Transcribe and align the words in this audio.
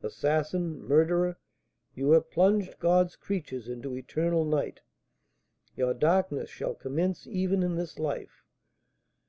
Assassin! 0.00 0.80
murderer! 0.80 1.38
you 1.96 2.12
have 2.12 2.30
plunged 2.30 2.78
God's 2.78 3.16
creatures 3.16 3.68
into 3.68 3.96
eternal 3.96 4.44
night; 4.44 4.78
your 5.74 5.92
darkness 5.92 6.48
shall 6.48 6.74
commence 6.76 7.26
even 7.26 7.64
in 7.64 7.74
this 7.74 7.98
life. 7.98 8.44